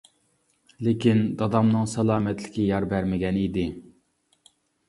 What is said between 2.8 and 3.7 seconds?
بەرمىگەن ئىدى.